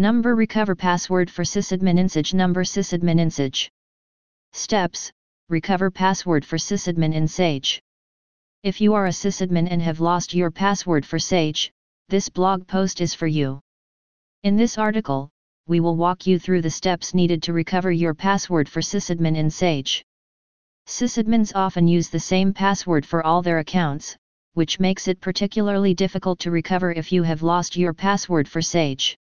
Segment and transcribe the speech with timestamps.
[0.00, 3.68] Number Recover password for sysadmin in Sage Number sysadmin in Sage
[4.52, 5.10] Steps
[5.48, 7.82] Recover password for sysadmin in Sage.
[8.62, 11.72] If you are a sysadmin and have lost your password for Sage,
[12.08, 13.58] this blog post is for you.
[14.44, 15.30] In this article,
[15.66, 19.50] we will walk you through the steps needed to recover your password for sysadmin in
[19.50, 20.04] Sage.
[20.86, 24.16] Sysadmins often use the same password for all their accounts,
[24.52, 29.18] which makes it particularly difficult to recover if you have lost your password for Sage.